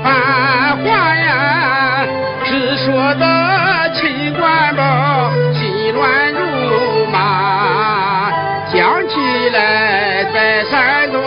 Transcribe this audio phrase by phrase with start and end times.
[0.00, 2.06] 也繁华呀，
[2.44, 8.32] 只说的陈官宝心乱如麻，
[8.72, 11.20] 想起来在山中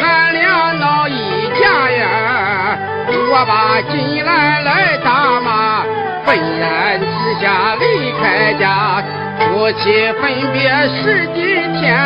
[0.00, 2.78] 俺俩闹一架呀，
[3.30, 5.84] 我把金兰来打骂，
[6.24, 7.06] 愤然之
[7.40, 9.02] 下离开家。
[9.38, 11.38] 夫妻分别十几
[11.78, 11.96] 天，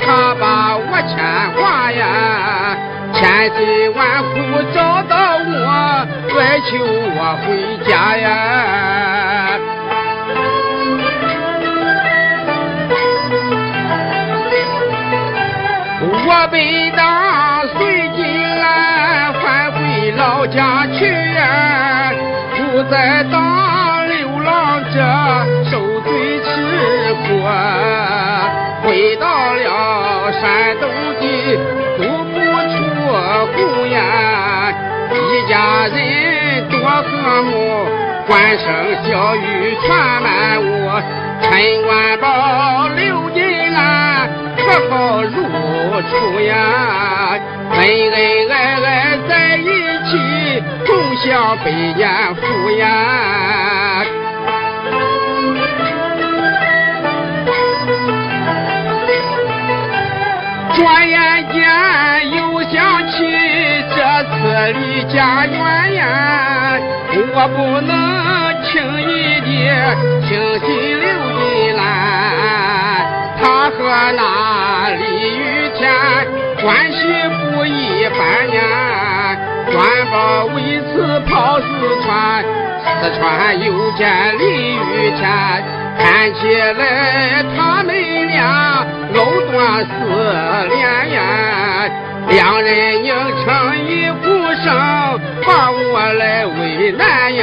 [0.00, 1.16] 他把我牵
[1.56, 2.04] 挂呀，
[3.24, 4.36] 千辛万苦
[4.74, 6.06] 找到我，
[6.38, 7.46] 哀求我回
[7.88, 8.26] 家呀。
[16.06, 17.78] 我被打随
[18.14, 18.20] 金
[18.60, 22.12] 兰返回老家去呀，
[22.54, 25.00] 不再当流浪者，
[25.70, 26.52] 受罪吃
[27.24, 27.26] 苦。
[28.86, 30.84] 回到了山东
[31.18, 31.24] 的
[33.34, 34.72] 足不出户呀，
[35.10, 37.84] 一家人多和睦，
[38.28, 38.64] 欢声
[39.02, 40.88] 笑语传满屋，
[41.42, 41.50] 陈
[41.82, 47.36] 官宝刘金兰和好如初呀，
[47.72, 47.78] 恩
[48.12, 49.66] 恩爱爱在一
[50.08, 54.04] 起，共享百年福呀。
[60.76, 61.62] 转眼间
[62.36, 63.14] 又想起
[63.94, 64.34] 这次
[64.72, 66.78] 离家远呀，
[67.34, 67.44] 我。
[67.54, 67.92] 不能
[68.64, 68.72] 轻
[69.02, 69.46] 易的
[70.22, 70.28] 轻
[70.60, 70.66] 信
[70.98, 71.06] 刘
[71.36, 71.84] 金兰，
[73.38, 73.76] 他和
[74.16, 74.18] 那
[74.96, 75.02] 李
[75.36, 75.40] 玉
[75.76, 75.82] 田
[76.62, 76.96] 关系
[77.52, 78.18] 不一般
[78.48, 78.58] 呀，
[79.70, 79.76] 官
[80.10, 80.56] 宝为
[80.90, 81.66] 此跑四
[82.02, 82.42] 川，
[83.02, 83.22] 四川
[83.62, 84.02] 又见
[84.38, 84.42] 李
[84.74, 85.22] 玉田，
[85.96, 86.48] 看起
[86.78, 87.94] 来他们
[88.28, 89.18] 俩藕
[89.50, 89.88] 断丝
[90.68, 90.74] 连
[91.12, 91.18] 呀，
[92.28, 93.14] 两人拧
[93.44, 93.44] 成
[93.86, 94.24] 一股
[94.62, 94.66] 绳，
[95.46, 97.42] 把我来为难呀。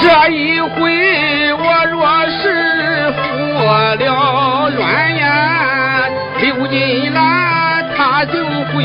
[0.00, 3.20] 这一回我若是服
[3.64, 6.08] 了软呀，
[6.40, 8.32] 刘金兰她就
[8.72, 8.82] 会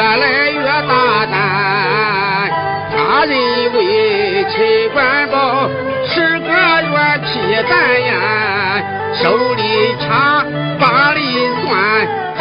[0.00, 1.36] 越来越大胆。
[2.90, 3.32] 他认
[3.74, 5.68] 为陈官宝
[6.08, 6.48] 是个
[6.88, 7.28] 软皮
[7.68, 8.82] 蛋呀，
[9.14, 9.62] 手里
[10.00, 10.42] 掐，
[10.80, 11.20] 把里
[11.66, 11.70] 攥，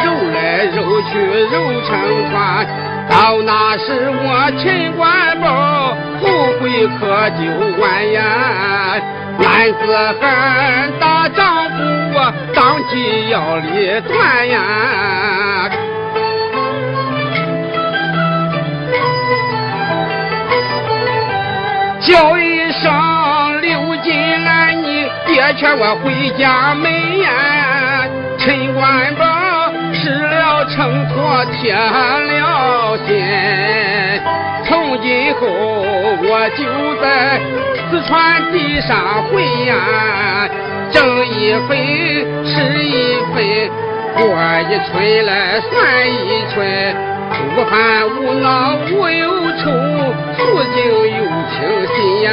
[0.05, 0.37] 揉来
[0.67, 1.11] 揉去
[1.51, 1.89] 揉成
[2.31, 2.65] 团。
[3.09, 6.23] 到那时我秦官宝后
[6.61, 7.41] 悔可就
[7.81, 8.21] 晚呀！
[9.37, 9.79] 男子
[10.21, 11.77] 汉大丈夫，
[12.55, 14.59] 当即要立断呀！
[22.09, 28.07] 叫一声刘金兰，你别劝我回家门呀！
[28.39, 33.23] 陈官宝失了秤砣，铁了心。
[34.65, 36.65] 从今后我就
[36.99, 37.39] 在
[37.91, 40.49] 四川地上混呀，
[40.91, 41.77] 挣一分
[42.43, 43.69] 是一分，
[44.15, 44.35] 过
[44.67, 47.08] 一春来算一春。
[47.29, 47.73] 无烦
[48.17, 49.23] 无恼无忧
[49.57, 49.63] 愁，
[50.37, 50.39] 素
[50.73, 50.77] 净
[51.17, 51.19] 又
[51.49, 51.57] 清
[51.95, 52.27] 新呀。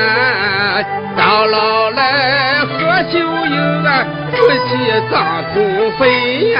[1.17, 2.69] 到老来何
[3.11, 3.89] 休有啊，
[4.33, 4.37] 夫
[4.69, 4.69] 妻
[5.11, 5.15] 葬
[5.55, 5.55] 同
[5.99, 6.01] 坟
[6.51, 6.59] 呀。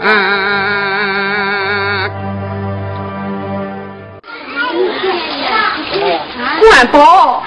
[0.00, 0.06] 啊！
[6.60, 7.42] 官宝。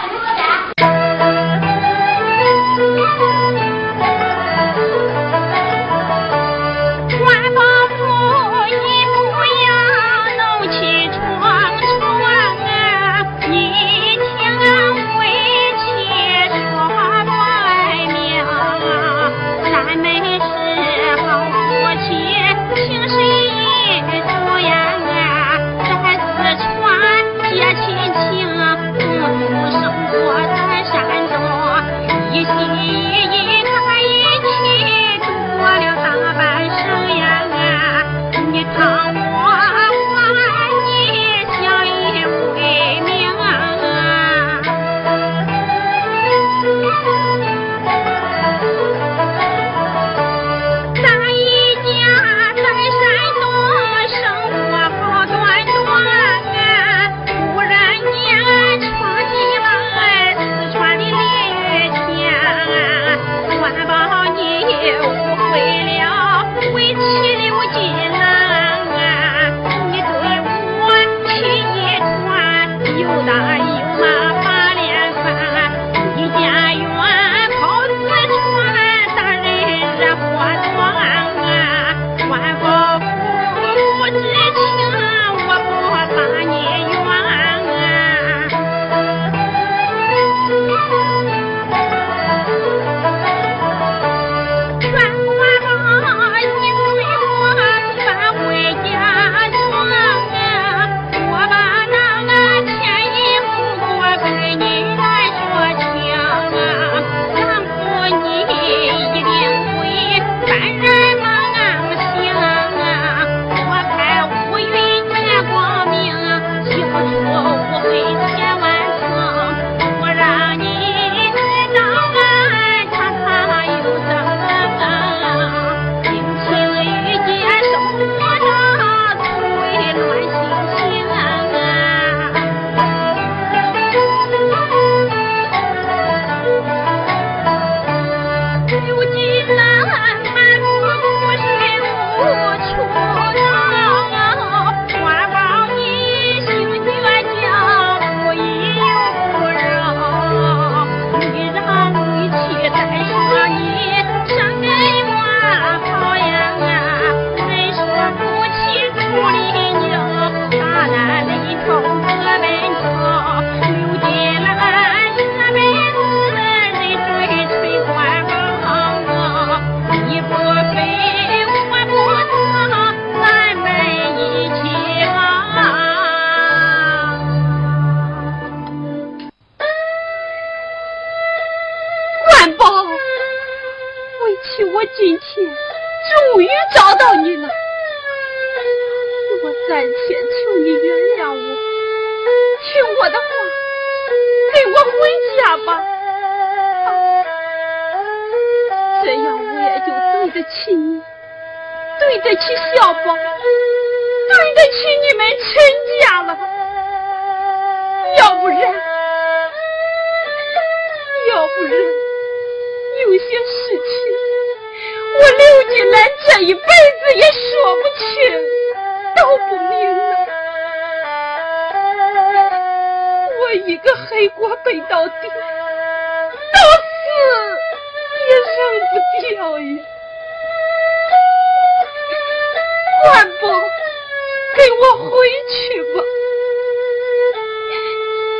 [235.09, 235.11] 回
[235.47, 235.95] 去吧。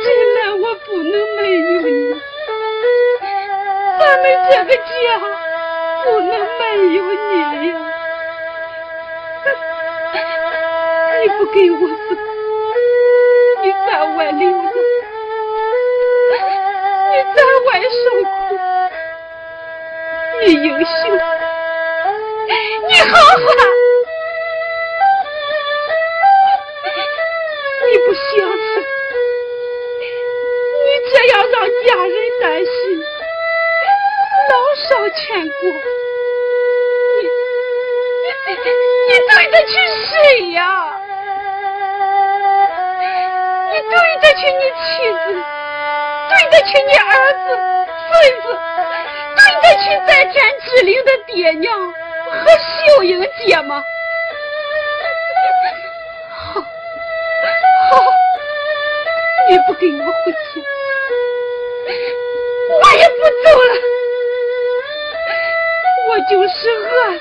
[0.04, 1.90] 金兰，我不能没有你，
[3.98, 4.82] 咱们这个家。
[6.04, 6.62] 不能没
[6.94, 7.14] 有你
[7.68, 7.70] 呀！
[11.20, 11.96] 你不给我死，
[13.62, 14.66] 你在外流浪，
[17.08, 17.68] 你在外
[18.02, 18.30] 受苦，
[20.44, 20.84] 你优秀，
[22.88, 23.50] 你好好，
[28.12, 28.44] 不相信，
[30.84, 32.70] 你这样让家人担心，
[34.50, 34.52] 老
[34.86, 35.54] 少牵挂。
[39.08, 39.72] 你对得起
[40.10, 40.12] 谁
[40.50, 40.60] 呀？
[43.72, 43.90] 你对
[44.20, 45.24] 得起你妻子，
[46.28, 47.00] 对得起你儿
[47.32, 47.46] 子、
[48.12, 48.44] 孙子，
[49.38, 52.44] 对得起在天之灵的爹娘和
[52.84, 53.10] 秀英
[53.46, 53.82] 姐吗？
[57.92, 58.00] 好，
[59.50, 60.64] 你不跟我回去，
[62.70, 63.72] 我也不走了，
[66.08, 67.20] 我就是饿死。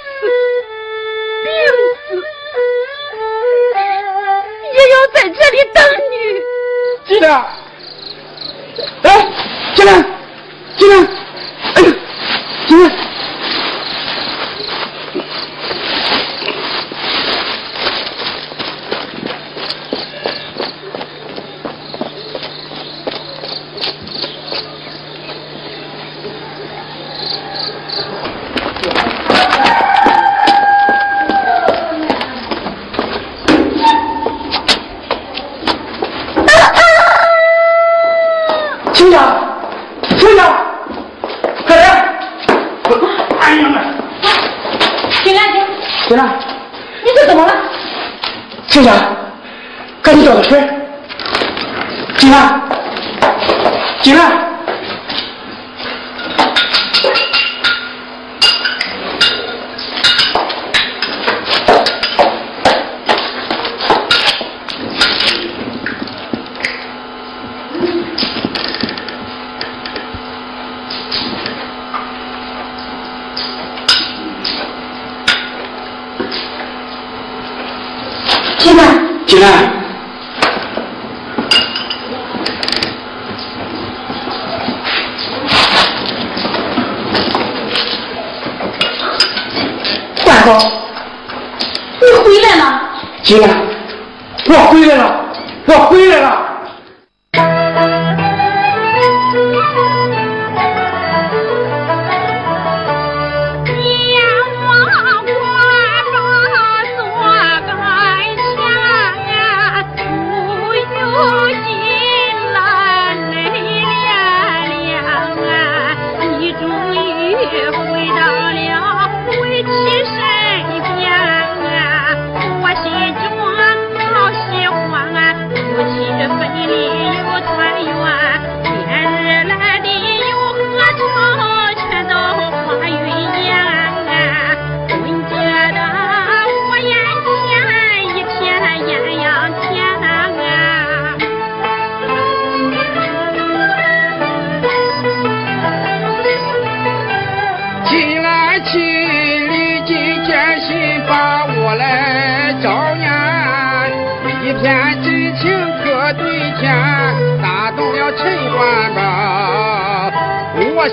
[1.43, 1.49] 病
[2.07, 2.07] 死，
[4.71, 5.77] 也要在这里等
[6.11, 6.13] 你。
[7.05, 7.27] 进来，
[9.03, 9.05] 哎，
[9.75, 9.91] 进来，
[10.77, 10.95] 进来，
[46.11, 46.25] 进来。
[47.05, 47.53] 你这怎么了？
[48.67, 48.91] 青霞
[50.01, 50.61] 赶紧找个锤
[52.17, 52.37] 进来。
[54.01, 54.50] 进来。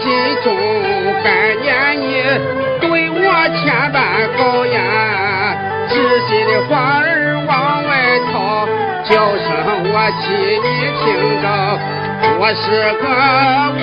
[0.03, 0.11] 心
[0.45, 0.55] 中
[1.25, 2.23] 感念你
[2.81, 4.79] 对我千般考验
[5.89, 5.95] 知
[6.27, 8.67] 心的话儿往外掏
[9.05, 9.49] 叫声
[9.93, 10.27] 我替
[10.63, 10.67] 你
[11.01, 11.07] 听
[11.43, 11.45] 着
[12.39, 12.67] 我是
[13.01, 13.05] 个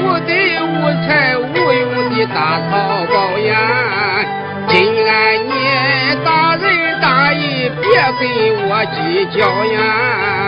[0.01, 0.31] 无德
[0.65, 0.75] 无
[1.05, 4.25] 才无用的大草包呀。
[4.67, 10.44] 今年你大仁大义别跟我计较呀。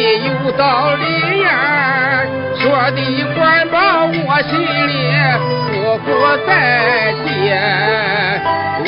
[0.00, 2.24] 有道理呀，
[2.58, 2.98] 说的
[3.34, 4.52] 管把我心
[4.88, 4.90] 里
[5.70, 5.72] 苦
[6.04, 6.06] 苦
[6.46, 6.48] 在
[7.24, 7.28] 憋，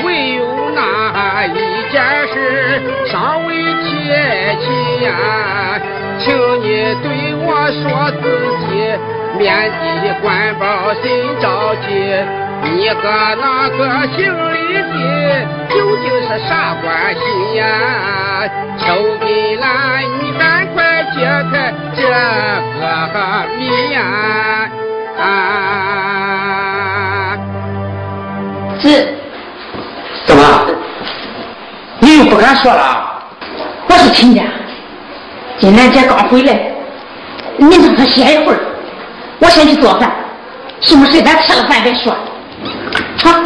[0.05, 0.40] 唯有
[0.75, 0.79] 那
[1.46, 1.57] 一
[1.90, 1.94] 件
[2.33, 2.35] 事
[3.11, 3.51] 稍微
[3.83, 3.87] 贴
[4.61, 4.64] 切
[5.05, 5.09] 呀，
[6.18, 6.25] 请
[6.62, 6.64] 你
[7.03, 7.07] 对
[7.44, 7.46] 我
[7.83, 7.85] 说
[8.20, 8.22] 自
[8.66, 8.70] 己
[9.38, 9.42] 面
[10.03, 11.03] 的官保心
[11.40, 11.88] 着急，
[12.62, 13.01] 你和
[13.40, 13.81] 那个
[14.16, 14.18] 姓
[14.53, 14.92] 李的
[15.68, 16.51] 究竟是啥
[16.83, 17.20] 关系
[17.57, 17.61] 呀？
[18.79, 18.85] 求
[19.25, 19.64] 你了，
[20.20, 20.82] 你赶快。
[21.14, 22.12] 解开这个
[23.59, 23.98] 谜呀！
[28.81, 29.14] 是，
[30.27, 30.42] 怎么？
[32.01, 33.22] 你又不敢说了？
[33.88, 34.42] 我是亲家，
[35.59, 36.59] 金兰姐刚回来，
[37.59, 38.61] 你让她歇一会儿，
[39.38, 40.11] 我先去做饭，
[40.81, 42.16] 什么事咱吃了饭再说。
[43.22, 43.42] 好。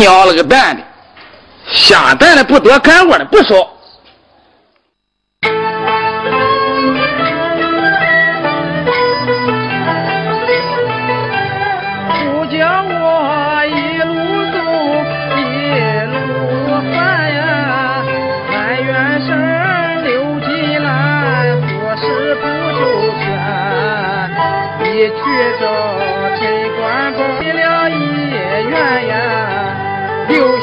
[0.00, 0.82] 娘了个蛋的，
[1.70, 3.68] 下蛋的不得，干活的不少。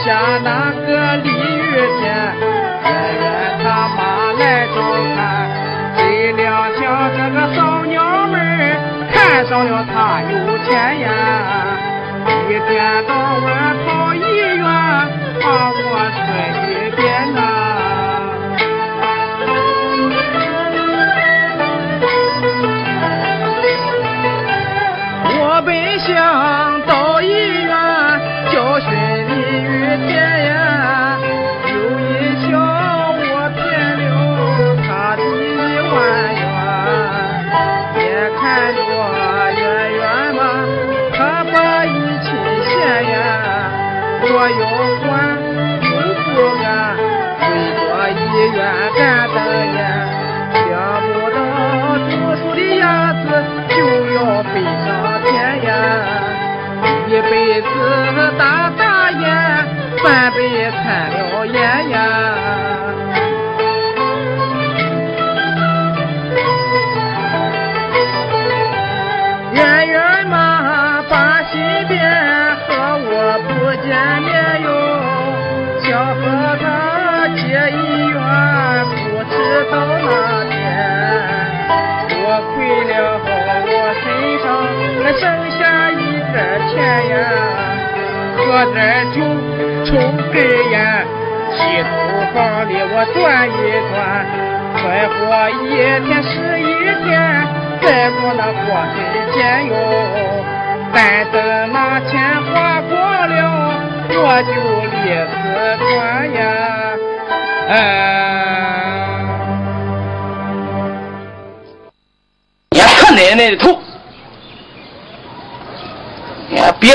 [0.07, 1.31] 留下那个李玉
[1.99, 2.05] 天，
[2.81, 2.89] 远
[3.19, 3.99] 远他妈
[4.39, 4.75] 来照
[5.13, 5.19] 看，
[5.97, 6.41] 谁料
[6.79, 6.79] 想
[7.11, 8.39] 这个骚娘们
[9.11, 11.05] 看上了他有钱呀，
[12.25, 12.29] 一
[12.69, 13.11] 天到
[13.43, 14.21] 晚跑医
[14.55, 14.63] 院
[15.41, 15.96] 把我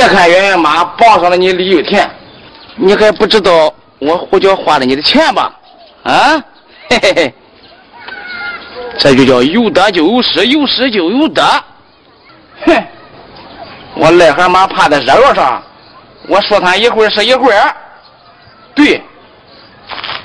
[0.03, 2.11] 别看圆圆妈傍上了你李玉田。
[2.75, 5.53] 你还不知道我胡椒花了你的钱吧？
[6.03, 6.43] 啊，
[6.89, 7.35] 嘿嘿嘿，
[8.99, 11.45] 这就叫有得就有失，有失就有得。
[12.67, 12.85] 哼，
[13.95, 15.63] 我癞蛤蟆趴在热窑上，
[16.27, 17.73] 我说他一会儿是一会儿。
[18.75, 19.01] 对，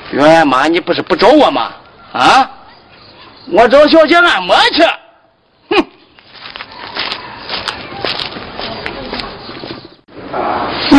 [0.09, 1.71] 圆圆妈，你不是不找我吗？
[2.13, 2.49] 啊，
[3.51, 4.83] 我找小姐按摩去。
[10.31, 10.97] 哼。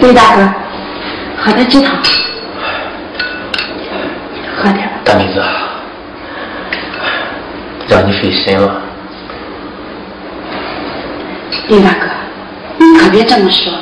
[0.00, 0.48] 李大哥，
[1.36, 1.94] 喝点鸡汤，
[4.56, 4.88] 喝点。
[5.04, 5.42] 大妹子，
[7.86, 8.80] 让你费心了。
[11.68, 12.06] 李大哥，
[12.78, 13.72] 你可别这么说。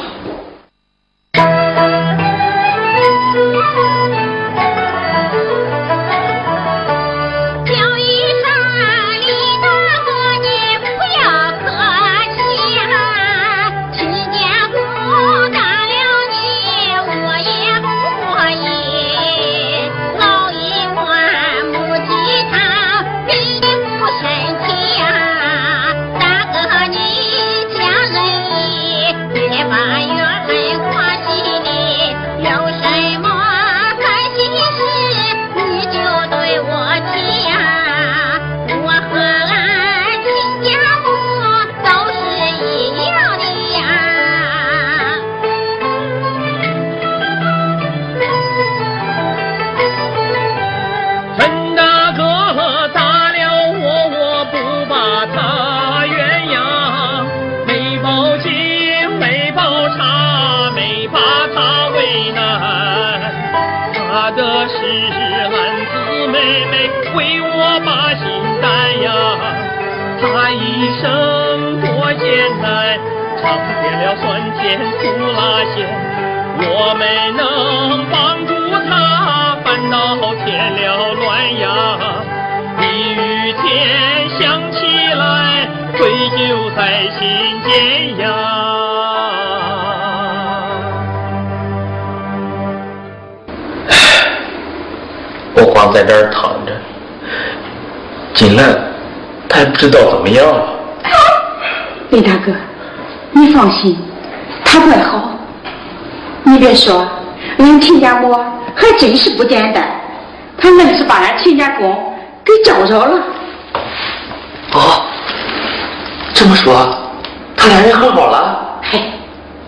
[67.81, 68.27] 把心
[68.61, 69.11] 担呀，
[70.21, 72.27] 他一生多艰
[72.61, 72.99] 难，
[73.41, 73.43] 尝
[73.81, 74.25] 遍了酸
[74.59, 75.01] 甜苦
[75.37, 75.41] 辣
[75.75, 75.77] 咸，
[76.61, 77.03] 我们
[77.37, 77.41] 能
[78.11, 78.51] 帮助
[78.89, 81.25] 他，烦恼添了乱
[81.61, 81.65] 呀。
[82.81, 84.77] 一雨天想起
[85.15, 86.39] 来，愧疚
[86.77, 86.79] 在
[87.19, 87.21] 心
[87.63, 88.25] 间呀。
[95.55, 96.73] 我光在这儿躺着。
[98.39, 98.65] 金兰，
[99.49, 100.63] 他还不知道怎么样了。
[102.11, 102.53] 李大哥，
[103.33, 103.99] 你放心，
[104.65, 105.33] 他怪好。
[106.45, 107.05] 你别说，
[107.59, 108.33] 俺亲家母
[108.77, 109.91] 还真是不简单，
[110.57, 111.93] 他硬是把俺亲家公
[112.45, 113.21] 给找着了。
[114.71, 115.03] 哦，
[116.33, 116.97] 这么说，
[117.57, 118.81] 他俩人和好了？
[118.83, 119.03] 嘿，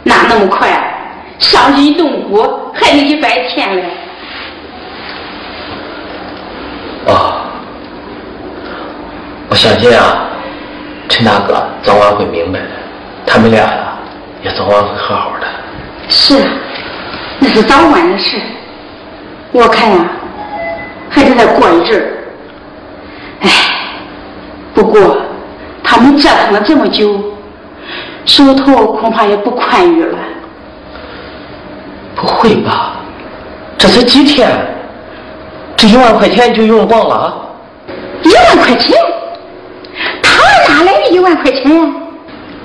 [0.05, 0.69] 哪那么快？
[1.41, 3.85] 伤筋动骨还得一百天嘞。
[7.09, 7.40] 啊，
[9.51, 10.29] 我相信啊，
[11.09, 12.67] 陈大哥早晚会明白的，
[13.27, 13.93] 他们俩呀
[14.45, 15.47] 也早晚会和好的。
[16.09, 16.49] 是啊，
[17.41, 18.41] 那是早晚的事。
[19.51, 20.09] 我看呀，
[21.11, 22.07] 还得再过一阵儿。
[23.41, 23.51] 哎，
[24.73, 25.17] 不过
[25.83, 27.21] 他们折腾了这么久，
[28.25, 30.17] 手头恐怕也不宽裕了。
[32.15, 32.93] 不会吧？
[33.77, 34.49] 这才几天？
[35.77, 37.35] 这一万块钱就用光了？
[38.23, 38.97] 一万块钱？
[40.65, 41.93] 他哪来的一万块钱呀？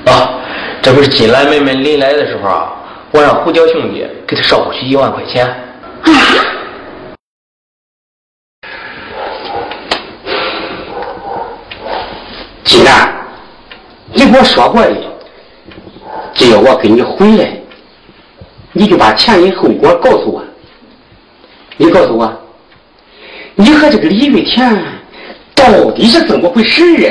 [0.05, 0.39] 啊，
[0.81, 2.73] 这不是金兰妹妹临来的时候啊，
[3.12, 5.45] 我让胡椒兄弟给她捎过去一万块钱。
[5.45, 6.12] 啊！
[12.63, 13.13] 金兰，
[14.13, 14.95] 你给我说过的，
[16.34, 17.58] 只要我跟你回来，
[18.73, 20.43] 你就把前因后果告诉我。
[21.77, 22.31] 你告诉我。
[23.58, 24.84] 你和这个李玉田
[25.55, 27.10] 到底是怎么回事啊？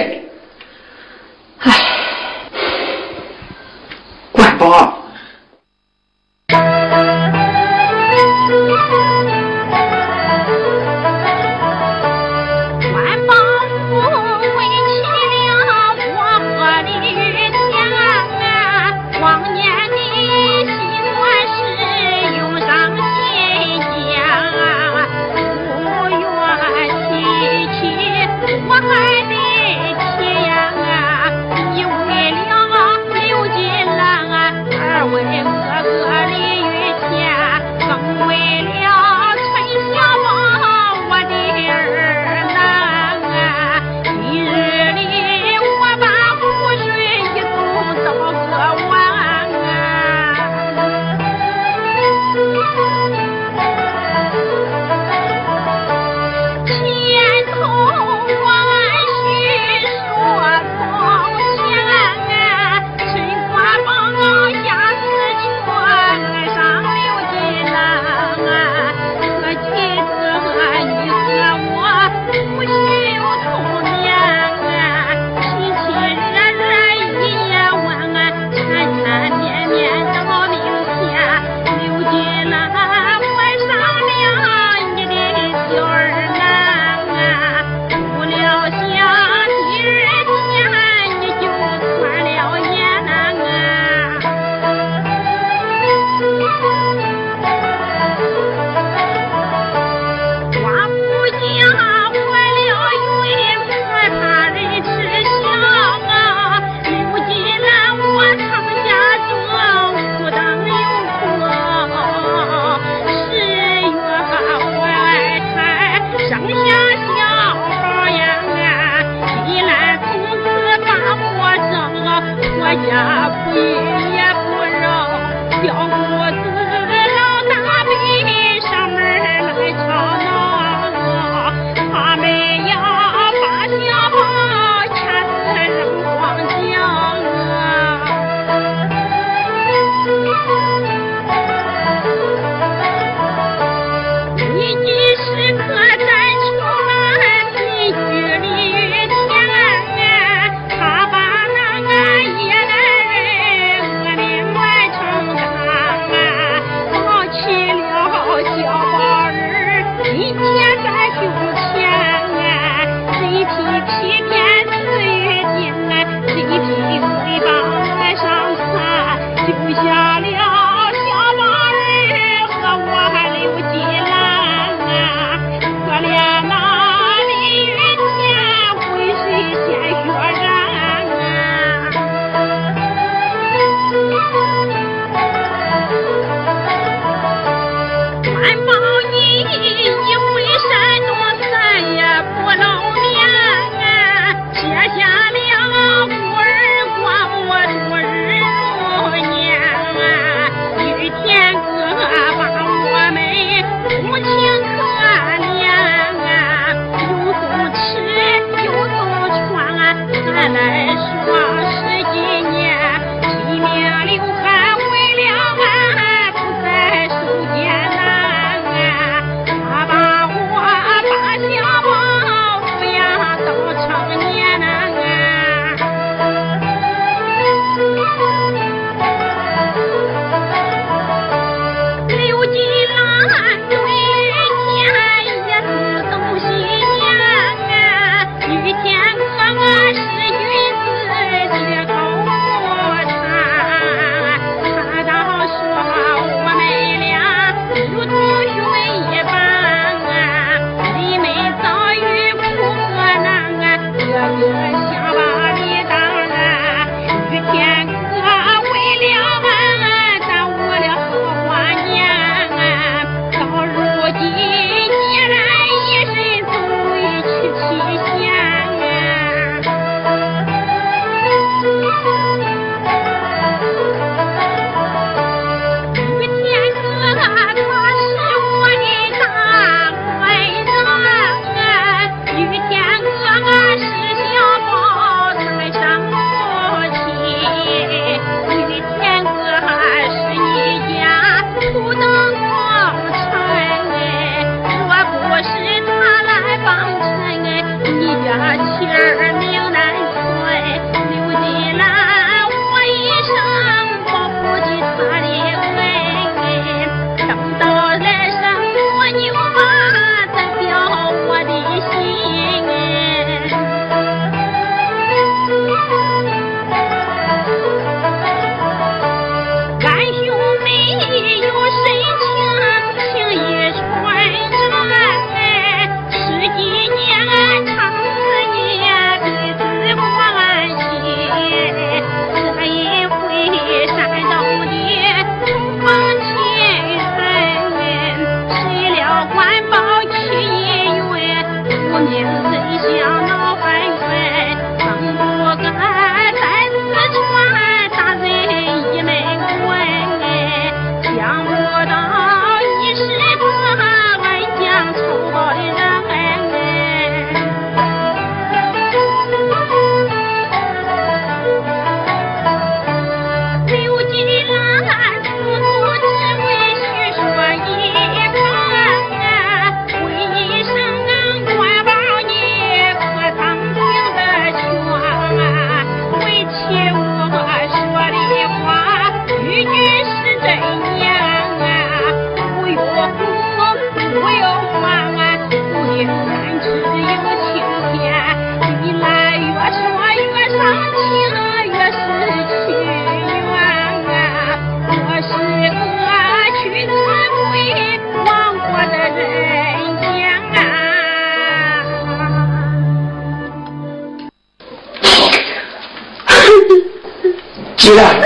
[407.84, 408.16] 金兰，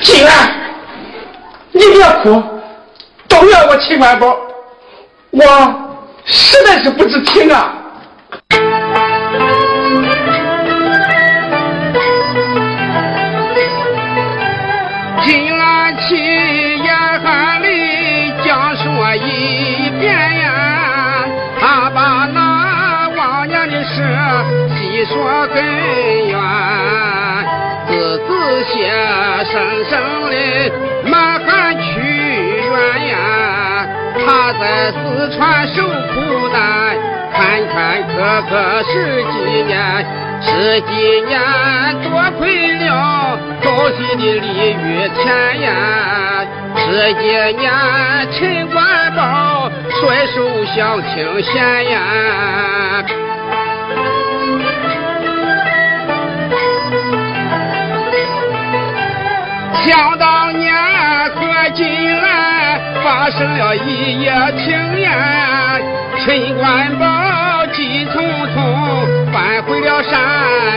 [0.00, 0.50] 金兰，
[1.72, 2.42] 你别哭，
[3.28, 4.34] 都怨我秦怀宝，
[5.32, 5.44] 我
[6.24, 7.74] 实在是不知情啊。
[15.26, 21.26] 金兰去严寒里讲说一遍呀，
[21.60, 24.02] 他把那往年的事
[24.74, 25.73] 细说跟。
[29.54, 29.92] 声声
[30.30, 30.34] 的
[31.08, 33.86] 满含屈原呀。
[34.26, 36.58] 他在四川受苦难，
[37.32, 37.38] 坎
[37.68, 38.12] 坎坷
[38.50, 38.52] 坷
[38.90, 39.72] 十几年，
[40.42, 41.38] 十几年
[42.02, 45.24] 多亏了高兴的鲤鱼田
[45.60, 46.44] 呀，
[46.76, 47.22] 十几
[47.56, 47.70] 年
[48.32, 49.70] 陈官宝
[50.00, 50.34] 甩手
[50.74, 51.52] 相清闲
[51.92, 52.00] 呀。
[59.86, 60.74] 想当年
[61.34, 61.84] 和今
[62.22, 65.12] 来发生了一夜情缘，
[66.24, 68.16] 陈官宝急匆
[68.54, 68.56] 匆
[69.30, 70.18] 返回了山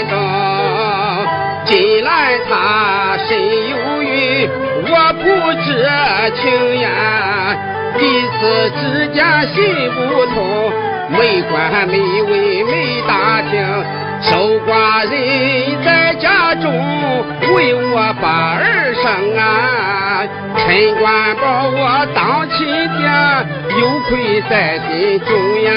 [0.10, 0.18] 东，
[1.64, 3.40] 近来他身
[3.70, 4.50] 有孕，
[4.90, 5.24] 我不
[5.64, 5.68] 知
[6.42, 6.90] 情呀，
[7.98, 8.02] 彼
[8.38, 9.56] 此之间心
[9.96, 10.36] 不通，
[11.18, 13.56] 没官没位没打听。
[14.22, 16.66] 守寡人在家中
[17.54, 19.06] 为我把儿生
[19.38, 20.26] 啊，
[20.58, 20.66] 陈
[21.00, 22.58] 官把我当亲
[22.98, 23.06] 爹，
[23.80, 25.30] 有愧在心中
[25.64, 25.68] 呀。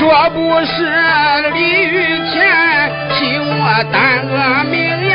[0.00, 0.74] 若不是
[1.54, 1.94] 李玉
[2.30, 2.34] 田
[3.10, 3.94] 替我担
[4.26, 4.34] 恶
[4.68, 4.74] 名
[5.04, 5.10] 言，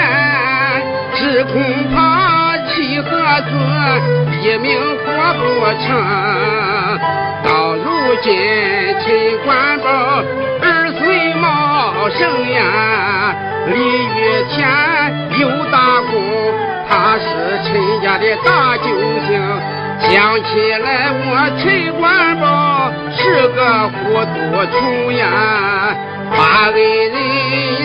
[1.14, 1.54] 只恐
[1.94, 1.98] 怕
[2.78, 3.10] 七和
[3.42, 3.50] 子
[4.44, 4.78] 一命。
[5.08, 5.42] 活不
[5.82, 5.86] 成，
[7.44, 7.86] 到如
[8.22, 8.26] 今
[9.02, 9.06] 陈
[9.46, 9.86] 官宝
[10.62, 10.66] 儿
[10.98, 11.02] 孙
[11.38, 12.20] 茂盛
[12.54, 12.60] 呀，
[13.68, 14.18] 李玉
[14.52, 14.56] 田
[15.40, 15.76] 有大
[16.12, 16.14] 功，
[16.90, 17.26] 他是
[17.66, 17.68] 陈
[18.02, 18.86] 家的大救
[19.26, 19.30] 星。
[20.00, 20.50] 想起
[20.84, 21.26] 来我
[21.58, 21.64] 陈
[22.00, 22.06] 官
[22.40, 22.46] 宝
[23.16, 23.60] 是个
[23.90, 24.36] 糊涂
[24.78, 24.80] 虫
[25.16, 25.26] 呀，
[26.32, 26.76] 把恩
[27.12, 27.18] 人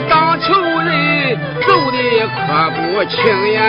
[0.09, 0.13] 当，
[2.29, 3.61] 可不轻呀。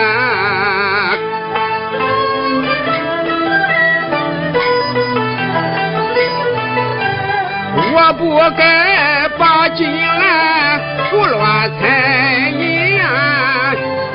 [7.96, 10.80] 我不该把金兰
[11.10, 13.72] 胡乱猜疑呀，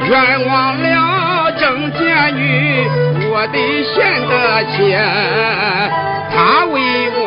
[0.10, 2.86] 冤枉了郑家女，
[3.40, 3.96] 我的贤
[4.28, 4.36] 德
[4.76, 4.92] 妻。
[6.30, 6.76] 他为
[7.16, 7.24] 我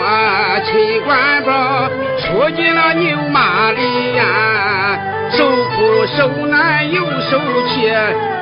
[0.66, 1.88] 陈官宝
[2.20, 4.98] 出尽了牛马力呀，
[5.30, 7.00] 受苦受难又
[7.30, 7.88] 受气，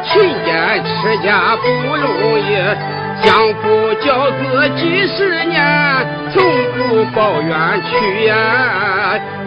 [0.02, 2.58] 勤俭持家不容易。
[3.22, 5.62] 相夫教子几十年，
[6.32, 6.42] 从
[6.72, 8.34] 不抱怨屈呀，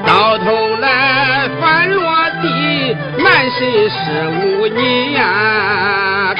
[0.07, 2.05] 到头来翻落
[2.41, 3.97] 地，满身是
[4.39, 6.33] 污泥呀。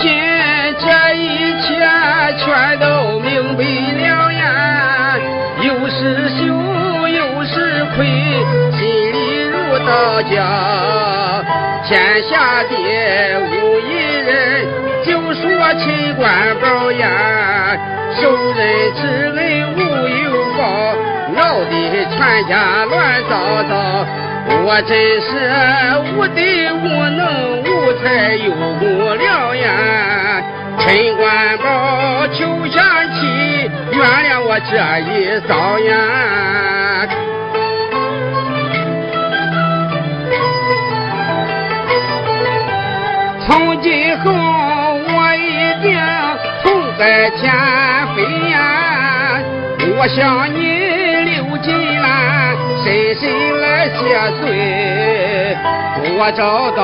[0.00, 0.08] 今
[0.78, 1.76] 这一切
[2.38, 3.62] 全都明白
[4.00, 5.18] 了呀，
[5.60, 6.38] 又是羞
[7.08, 8.06] 又是愧。
[8.78, 8.80] 心
[9.12, 11.44] 里如刀绞，
[11.84, 12.72] 天下的
[13.50, 13.90] 无一
[14.24, 14.66] 人，
[15.04, 15.44] 就说
[15.74, 17.76] 秦官宝呀，
[18.18, 18.22] 受
[18.54, 18.58] 人
[18.94, 19.00] 之
[19.36, 19.38] 恩
[19.74, 19.78] 无
[20.08, 20.24] 有
[20.56, 20.62] 报，
[21.36, 21.70] 闹得
[22.16, 24.06] 全家乱糟糟。
[24.52, 24.90] 我真
[25.20, 25.28] 是
[26.16, 26.38] 无德
[26.82, 26.84] 无
[27.16, 27.20] 能，
[27.62, 28.82] 无才有功
[29.16, 29.64] 了呀！
[30.78, 34.72] 陈官宝求下妻，原谅我这
[35.06, 35.08] 一
[35.46, 35.88] 遭呀！
[43.46, 45.48] 从今后我一
[45.82, 45.88] 定
[46.62, 46.64] 痛
[46.98, 47.40] 改前
[48.14, 48.18] 非
[48.50, 48.54] 呀！
[49.96, 50.58] 我向你
[51.30, 51.68] 刘金
[52.00, 53.22] 兰深深
[53.96, 54.00] 谢
[54.40, 54.42] 罪。
[56.16, 56.80] 我找到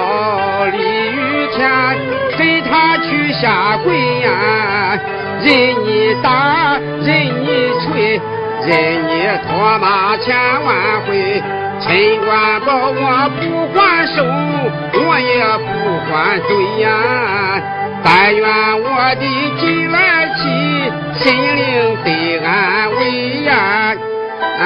[0.67, 0.77] 李
[1.13, 1.17] 玉
[1.57, 1.61] 田，
[2.39, 3.87] 给他去下跪
[4.21, 4.99] 呀！
[5.43, 5.47] 任
[5.85, 7.09] 你打，任
[7.43, 7.47] 你
[7.81, 8.21] 捶，
[8.67, 8.71] 任
[9.07, 9.11] 你
[9.47, 10.69] 唾骂千万
[11.07, 11.43] 回。
[11.79, 11.85] 陈
[12.25, 13.01] 官保，我
[13.37, 13.41] 不
[13.73, 13.79] 还
[14.15, 14.17] 手，
[15.05, 15.67] 我也不
[16.07, 16.11] 还
[16.49, 16.51] 嘴
[16.83, 16.85] 呀！
[18.03, 18.43] 但愿
[18.83, 18.87] 我
[19.17, 19.25] 的
[19.59, 19.97] 金兰
[20.37, 20.41] 妻
[21.19, 21.25] 心
[21.57, 21.61] 灵
[22.05, 22.07] 得
[22.45, 22.47] 安
[22.97, 23.01] 慰
[23.45, 23.51] 呀！
[24.59, 24.63] 啊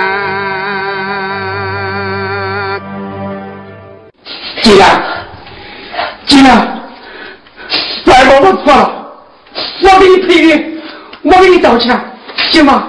[4.63, 5.03] 金兰，
[6.27, 6.81] 金兰，
[8.05, 9.13] 官宝，我错了，
[9.83, 10.81] 我给你赔礼，
[11.23, 11.99] 我给你道歉，
[12.51, 12.89] 行吗？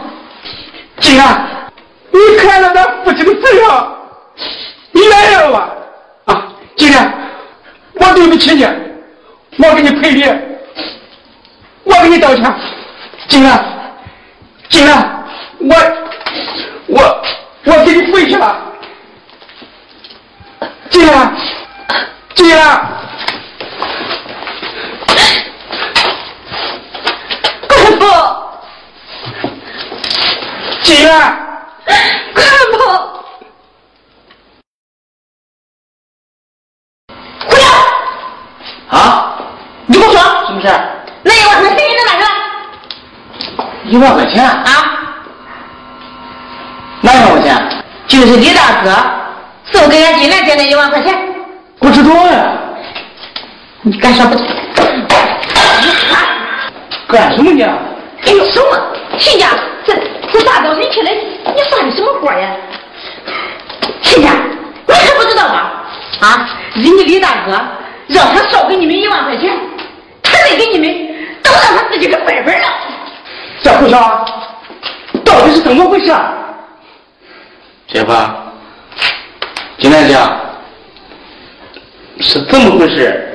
[1.00, 1.48] 金兰，
[2.12, 3.88] 你看了咱父亲的字啊！
[4.92, 5.70] 你来了吧？
[6.26, 7.14] 啊，进来
[7.94, 8.68] 我对不起你，
[9.58, 10.26] 我给你赔礼，
[11.86, 12.54] 我给你道歉。
[13.28, 13.64] 金兰，
[14.70, 15.24] 金兰，
[15.60, 15.76] 我
[16.88, 17.24] 我
[17.66, 18.58] 我给你跪下了。
[20.90, 21.34] 金兰，
[22.52, 22.64] 金月，
[27.66, 28.04] 快跑！
[30.84, 31.10] 金月
[32.34, 32.44] 快
[32.78, 32.80] 跑。
[37.48, 37.64] 回来。
[38.90, 39.00] 啊？
[39.86, 40.20] 你给我说。
[40.48, 40.68] 什么事？
[41.24, 42.36] 那一万块钱你能去出来
[43.86, 44.44] 一万块钱。
[44.44, 44.70] 啊？
[47.00, 47.84] 哪一万块钱。
[48.08, 48.94] 就是李大哥
[49.72, 51.31] 送给俺金兰姐那一万块钱。
[51.82, 52.54] 不知道呀。
[53.82, 54.38] 你干啥不？
[57.08, 57.66] 干什么呢？
[58.26, 58.68] 哎呦，什么？
[59.18, 59.48] 亲家，
[59.86, 59.94] 这
[60.32, 62.50] 这大早晨起来，你发的什么火呀？
[64.02, 64.30] 亲家，
[64.88, 65.72] 你还不知道吗？
[66.22, 67.60] 啊，人家李大哥
[68.08, 69.52] 让他少给你们一万块钱，
[70.24, 70.90] 他再给你们，
[71.44, 72.68] 都让他自己给本本了。
[73.62, 74.26] 这胡小，
[75.26, 76.16] 到底是怎么回事？
[77.88, 78.14] 姐夫，
[79.80, 80.18] 金兰姐，
[82.22, 83.31] 是这么回事。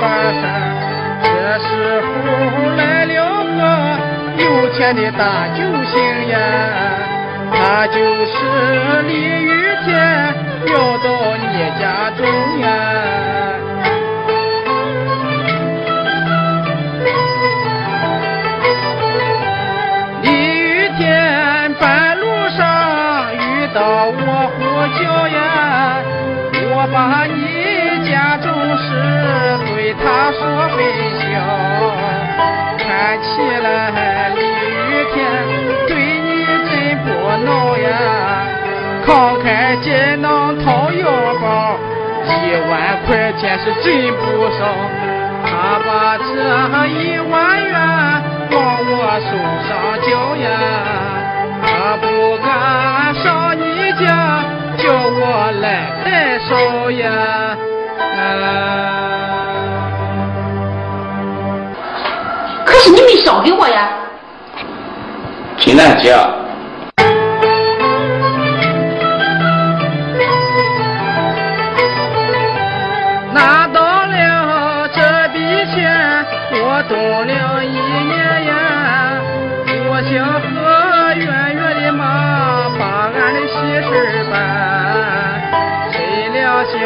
[0.00, 0.42] 去无法散。
[1.22, 1.28] 这
[1.60, 1.68] 时
[2.00, 2.08] 候
[2.76, 3.12] 来了
[3.44, 3.60] 个
[4.42, 4.44] 有
[4.74, 6.36] 钱的大救星呀，
[7.52, 7.94] 他就
[8.24, 8.34] 是
[9.06, 9.12] 李
[9.44, 9.48] 雨
[9.84, 9.88] 天，
[10.68, 11.44] 要到你
[11.78, 12.26] 家中
[12.60, 12.68] 呀。
[30.80, 31.22] 微笑。
[32.78, 32.88] 看
[33.22, 33.28] 起
[33.62, 33.68] 来
[34.34, 34.40] 李
[34.88, 35.16] 雨天
[35.86, 35.90] 对
[36.26, 36.28] 你
[36.68, 36.72] 真
[37.04, 37.06] 不
[37.44, 37.86] 孬呀，
[39.06, 39.08] 慷
[39.42, 39.44] 慨
[39.82, 41.04] 解囊掏腰
[41.40, 41.76] 包，
[42.24, 42.28] 一
[42.70, 42.72] 万
[43.06, 44.22] 块钱是真不
[44.58, 44.60] 少。
[45.44, 45.48] 他
[45.86, 46.24] 把这
[46.88, 47.32] 一万
[47.64, 47.74] 元
[48.52, 48.58] 往
[48.88, 48.92] 我
[49.28, 49.30] 手
[49.68, 49.70] 上
[50.06, 50.46] 交呀，
[51.62, 52.04] 他不
[52.42, 52.48] 敢
[53.14, 53.24] 上
[53.58, 53.62] 你
[54.00, 54.08] 家，
[54.78, 55.20] 叫我
[55.60, 55.64] 来
[56.04, 56.08] 代
[56.48, 56.50] 收
[56.90, 57.04] 呀。
[58.16, 59.09] 啊
[63.12, 63.88] 你少给我呀？
[65.58, 66.14] 金大姐，
[73.34, 75.02] 拿到了这
[75.32, 75.40] 笔
[75.74, 76.96] 钱，我等
[77.26, 77.66] 了一
[78.06, 78.52] 年呀。
[79.88, 83.52] 我想和圆圆的妈把俺的喜
[83.88, 83.90] 事
[84.30, 84.38] 办，
[85.90, 85.98] 谁
[86.32, 86.78] 料想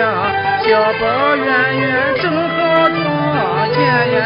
[0.64, 0.66] 小
[0.98, 1.46] 宝圆
[1.76, 1.84] 圆
[2.22, 2.96] 正好撞
[3.74, 3.76] 见
[4.14, 4.24] 呀，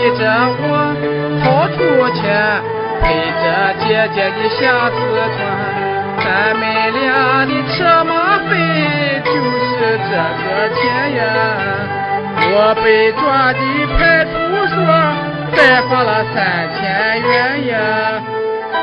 [0.00, 0.64] 逼着我
[1.44, 1.76] 掏出
[2.16, 2.24] 去，
[3.02, 3.04] 陪
[3.36, 3.44] 着
[3.80, 3.84] 姐
[4.14, 4.96] 姐你下四
[5.36, 5.38] 川。
[6.24, 6.24] 咱
[6.56, 6.62] 们
[6.94, 7.04] 俩
[7.44, 8.10] 的车马
[8.48, 8.50] 费
[9.26, 9.76] 就是
[10.08, 10.80] 这个钱
[11.16, 11.20] 呀。
[12.42, 13.60] 我被抓的
[13.98, 14.32] 派出
[14.72, 14.74] 所
[15.54, 16.34] 再罚了三
[16.80, 16.80] 千
[17.20, 17.30] 元
[17.66, 17.72] 呀，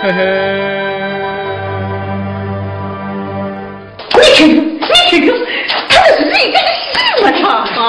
[0.03, 0.19] 嘿嘿。
[4.13, 5.33] 你听听，你听听，
[5.67, 7.43] 他这是人干的什么他
[7.81, 7.83] 啊？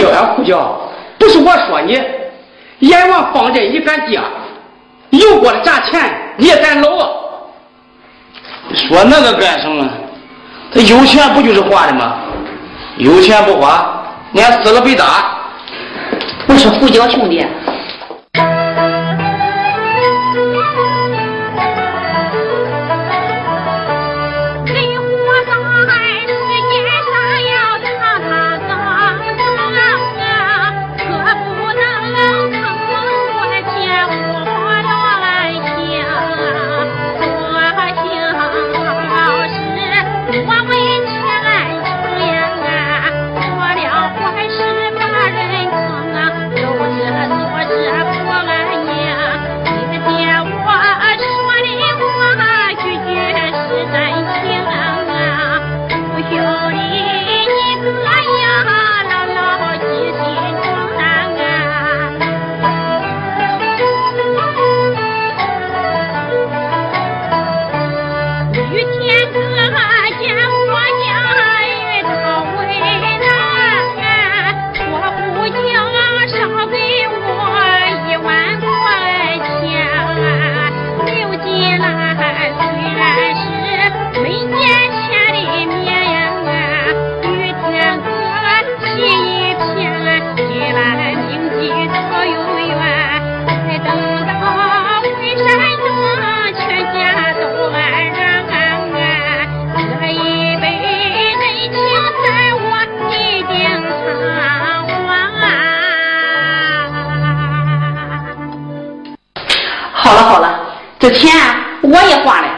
[0.00, 0.80] 胡椒呀胡椒，
[1.18, 2.00] 不是我说你，
[2.78, 4.18] 阎王方阵一干爹，
[5.10, 6.00] 油锅里炸钱
[6.36, 7.08] 你也敢捞啊？
[8.74, 9.86] 说那个干什么？
[10.72, 12.14] 他有钱不就是花的吗？
[12.96, 14.02] 有钱不花，
[14.34, 15.36] 俺死了被打。
[16.46, 17.46] 我说胡椒兄弟，
[111.00, 111.30] 这钱
[111.80, 112.48] 我也花了，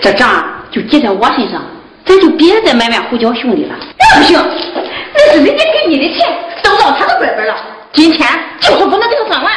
[0.00, 1.62] 这账就记在我身上，
[2.06, 3.76] 咱就别再埋怨胡椒兄弟了。
[3.98, 4.40] 那不行，
[5.14, 6.26] 那是人家给你的钱，
[6.62, 7.54] 都到他的本本了，
[7.92, 8.26] 今天
[8.60, 9.52] 就是不能给他算完。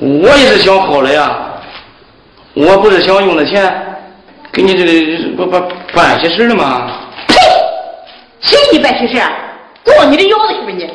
[0.00, 1.34] 我也是想好了呀，
[2.52, 3.74] 我不是想用那钱
[4.52, 5.58] 给你这里不不
[5.94, 6.90] 办些事了吗？
[7.26, 7.34] 呸！
[8.40, 9.22] 谁给你办些事？
[9.82, 10.90] 过你的腰子去吧你！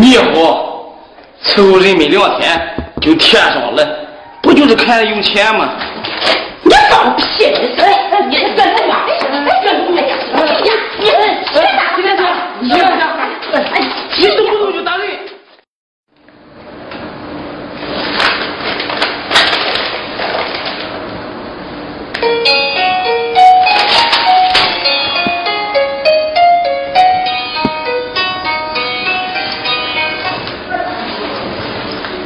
[0.00, 0.92] 你好，
[1.42, 2.60] 凑人没两天
[3.00, 3.99] 就添上了，不
[4.60, 5.70] 就是看着有钱嘛？
[6.62, 7.46] 你放屁！
[7.46, 8.36] 哎，你？
[8.36, 9.00] 哎，呀？
[10.98, 12.22] 你你别打别打！
[12.60, 13.02] 你别打！
[13.54, 13.80] 哎，
[14.18, 15.08] 你动不动就打人。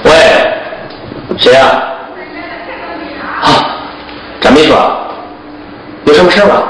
[0.03, 0.11] 喂，
[1.39, 1.94] 谁呀、啊？
[4.55, 4.73] 秘书，
[6.05, 6.63] 有什么事吗？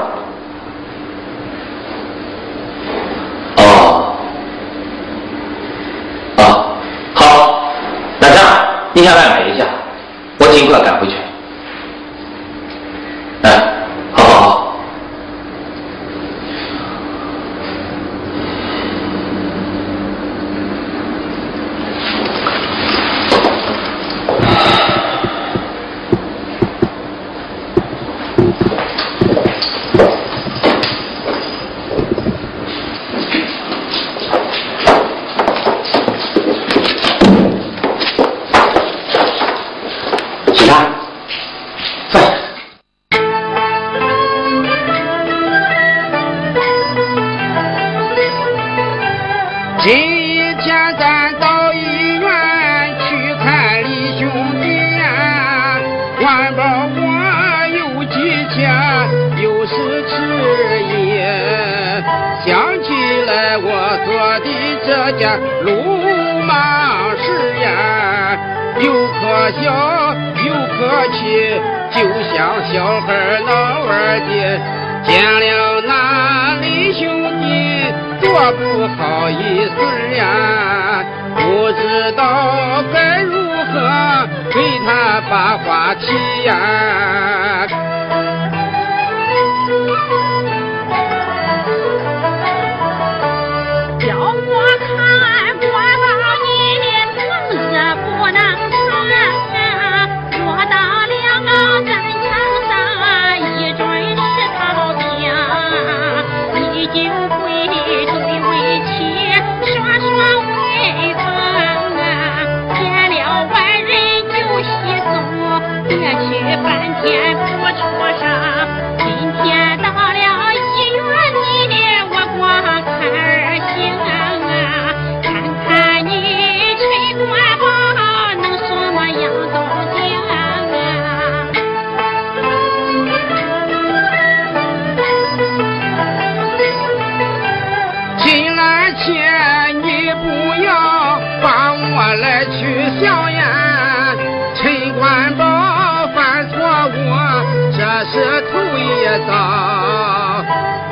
[149.25, 149.33] 一遭，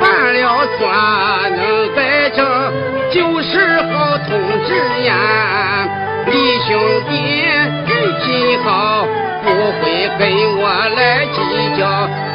[0.00, 0.02] 犯
[0.34, 0.78] 了错
[1.50, 1.98] 能改
[2.30, 2.38] 正，
[3.12, 4.28] 就是好通
[4.66, 4.68] 知
[5.04, 5.14] 呀。
[6.26, 6.32] 李
[6.66, 6.68] 兄
[7.08, 7.12] 弟
[7.44, 7.46] 人
[8.24, 9.06] 品好，
[9.44, 9.46] 不
[9.80, 9.82] 会
[10.18, 10.22] 跟
[10.58, 10.62] 我
[10.96, 11.38] 来计
[11.78, 11.82] 较，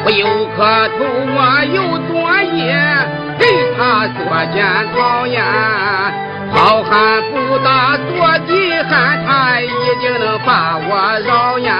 [0.04, 0.24] 我有
[0.56, 0.58] 颗
[0.96, 0.98] 头
[1.36, 1.76] 我有
[2.08, 2.10] 作
[2.54, 2.64] 业，
[3.38, 3.42] 给
[3.76, 3.78] 他
[4.08, 4.18] 做
[4.54, 4.56] 检
[4.96, 5.38] 讨呀。
[6.52, 8.08] 好汉不打坐
[8.46, 8.50] 的
[8.88, 9.64] 汉，他一
[10.00, 10.90] 定能把我
[11.26, 11.70] 饶呀。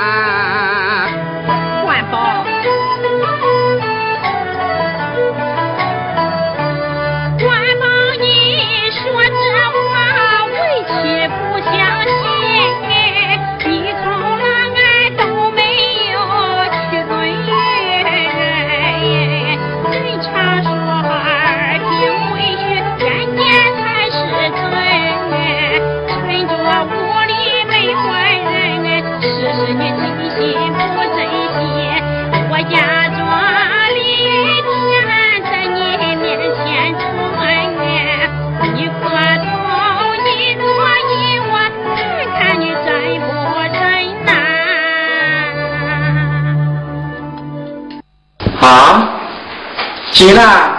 [50.21, 50.71] 金兰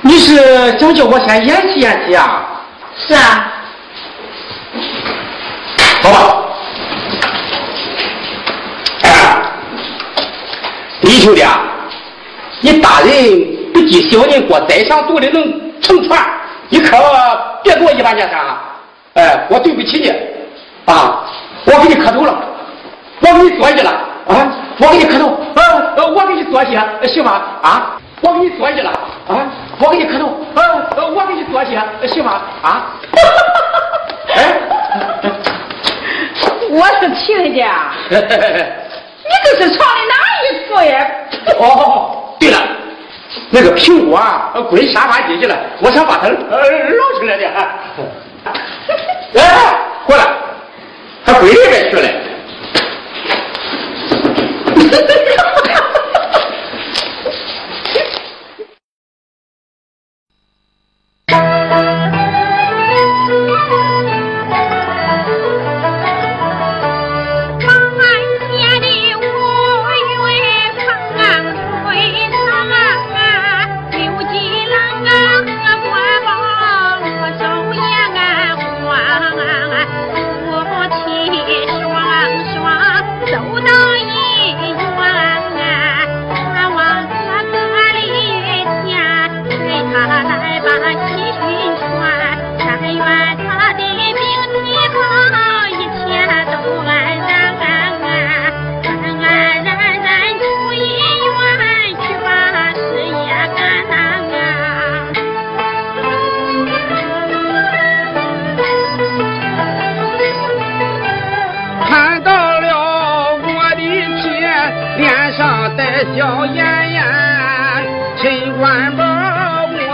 [0.00, 2.42] 你是想叫我先演戏演戏啊？
[2.98, 3.52] 是啊。
[6.02, 6.42] 走吧。
[9.06, 9.42] 哎
[11.02, 11.60] 李兄弟啊
[12.62, 13.12] 你大人
[13.72, 16.20] 不计小人过宰相肚里能撑船
[16.68, 16.96] 你可
[17.62, 18.58] 别给我一般见识啊。
[19.14, 20.12] 哎我对不起你。
[20.92, 21.22] 啊
[21.64, 22.36] 我给你磕头了。
[23.20, 23.90] 我给你作揖了。
[24.26, 25.28] 啊我给你磕头。
[25.54, 25.62] 啊
[25.96, 28.90] 我给你作揖行吗啊我给你做去了
[29.28, 29.46] 啊，
[29.78, 30.60] 我给你磕头，啊，
[31.14, 32.42] 我给你做去，行吗？
[32.62, 32.86] 啊，
[34.34, 34.56] 哎，
[36.70, 38.16] 我是亲家， 你
[39.44, 41.06] 这是唱的哪一出呀？
[41.58, 42.56] 哦，对了，
[43.50, 47.46] 那个苹果啊，滚沙发底去了，我想把它呃捞起来的。
[49.34, 50.24] 哎，过来，
[51.24, 52.08] 还滚里边去了。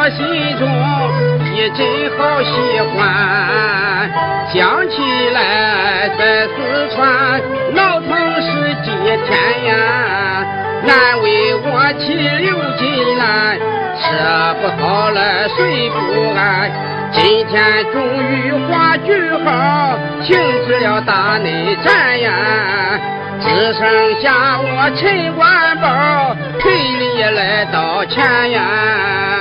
[0.05, 0.19] 我心
[0.59, 0.67] 中
[1.55, 1.87] 一阵
[2.19, 2.51] 好喜
[2.91, 4.11] 欢。
[4.53, 4.97] 想起
[5.33, 6.51] 来在四
[6.93, 7.41] 川，
[7.73, 8.11] 闹腾
[8.43, 10.45] 十几天呀，
[10.83, 13.57] 难为我妻刘金兰，
[13.97, 14.03] 吃
[14.61, 15.97] 不好了睡不
[16.37, 16.69] 安。
[17.13, 20.37] 今天终于画句号，停
[20.67, 22.33] 止了大内战呀。
[23.41, 29.32] 只剩下我陈官宝赔礼来道歉呀。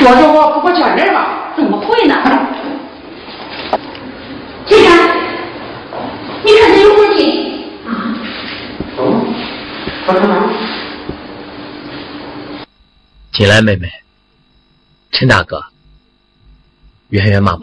[0.00, 1.52] 我说我不过见人吧？
[1.56, 2.14] 怎么会呢？
[4.66, 4.92] 金山，
[6.44, 7.20] 你看这有火气
[7.86, 7.90] 啊？
[8.96, 9.24] 哦，
[10.06, 10.28] 我看看。
[13.32, 13.88] 进来妹妹，
[15.12, 15.64] 陈大哥，
[17.10, 17.60] 圆圆妈妈，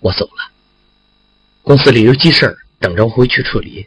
[0.00, 0.50] 我走了。
[1.62, 3.86] 公司里有急事等着我回去处理，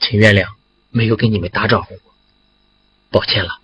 [0.00, 0.46] 请原谅
[0.90, 1.94] 没有跟你们打招呼，
[3.10, 3.60] 抱歉了。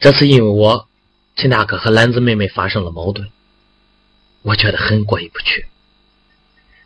[0.00, 0.88] 这次因为我
[1.36, 3.30] 陈大哥和兰子妹妹发生了矛盾，
[4.42, 5.66] 我觉得很过意不去。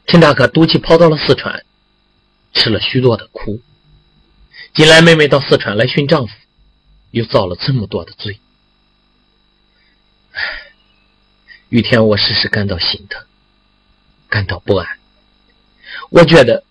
[0.07, 1.65] 陈大哥赌气跑到了四川，
[2.53, 3.61] 吃了许多的苦。
[4.73, 6.33] 金兰妹妹到四川来寻丈夫，
[7.11, 8.41] 又遭了这么多的罪。
[11.69, 13.27] 雨天，我时时感到心疼，
[14.29, 14.99] 感到不安。
[16.11, 16.65] 我觉得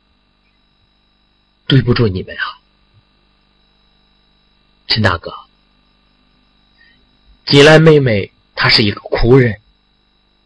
[1.68, 2.60] 对不住你们啊，
[4.88, 5.34] 陈大哥。
[7.46, 9.62] 金兰妹妹，她是一个苦人，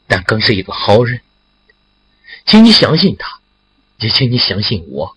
[0.08, 1.22] 但更是一个好人。
[2.46, 3.40] 请你相信她，
[3.98, 5.16] 也请你相信我。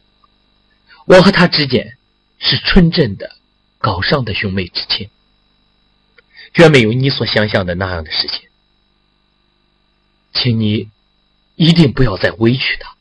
[1.06, 1.96] 我和她之间
[2.38, 3.36] 是纯真的、
[3.78, 5.10] 高尚的兄妹之情，
[6.52, 8.48] 绝没有你所想象的那样的事情。
[10.32, 10.90] 请你
[11.56, 12.94] 一定不要再委屈她，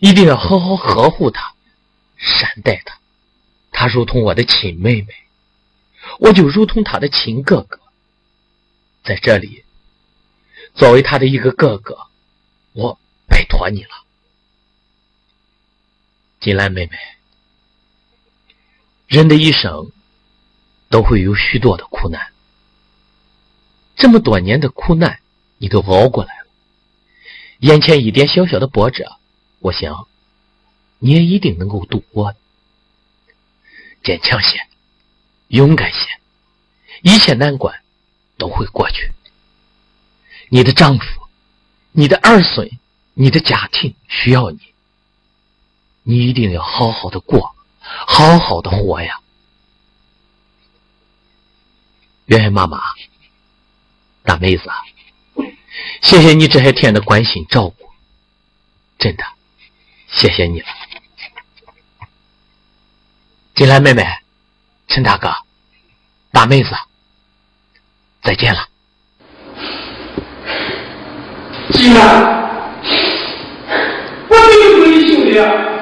[0.00, 1.54] 一定要好好呵护她，
[2.16, 2.98] 善待她。
[3.70, 5.14] 她如同我的亲妹妹，
[6.18, 7.80] 我就如同他的亲哥哥。
[9.04, 9.64] 在这里，
[10.74, 11.98] 作为他的一个哥哥，
[12.72, 13.90] 我拜托你了，
[16.40, 16.98] 金兰妹妹。
[19.06, 19.90] 人的一生
[20.90, 22.32] 都会有许多的苦难，
[23.96, 25.20] 这么多年的苦难
[25.56, 26.46] 你都熬过来了，
[27.60, 29.16] 眼前一点小小的波折，
[29.60, 30.06] 我想
[30.98, 32.34] 你也一定能够度过。
[34.02, 34.60] 坚强些，
[35.48, 35.98] 勇敢些，
[37.02, 37.82] 一切难关
[38.36, 39.12] 都会过去。
[40.48, 41.04] 你的丈夫、
[41.92, 42.70] 你的儿孙、
[43.14, 44.60] 你的家庭需要你，
[46.02, 49.20] 你一定要好好的过，好好的活呀！
[52.26, 52.80] 圆圆妈妈，
[54.22, 54.64] 大妹子，
[56.02, 57.90] 谢谢你这些天的关心照顾，
[58.98, 59.24] 真的，
[60.08, 60.66] 谢谢你了。
[63.54, 64.04] 金兰妹妹，
[64.88, 65.30] 陈大哥，
[66.32, 66.70] 大妹子，
[68.22, 68.66] 再见了。
[71.70, 72.48] 金兰，
[74.28, 75.77] 我没有对你兄弟啊。